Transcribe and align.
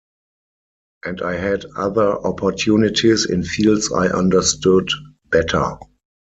And 1.05 1.21
I 1.21 1.35
had 1.35 1.65
other 1.77 2.17
opportunities 2.25 3.27
in 3.27 3.43
fields 3.43 3.91
I 3.93 4.07
understood 4.07 4.89
better. 5.29 5.77